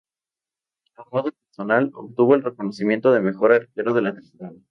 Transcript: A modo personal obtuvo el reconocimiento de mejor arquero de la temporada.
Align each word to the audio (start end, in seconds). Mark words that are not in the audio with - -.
A 0.97 1.03
modo 1.11 1.31
personal 1.31 1.91
obtuvo 1.93 2.33
el 2.33 2.41
reconocimiento 2.41 3.11
de 3.11 3.19
mejor 3.21 3.51
arquero 3.53 3.93
de 3.93 4.01
la 4.01 4.15
temporada. 4.15 4.55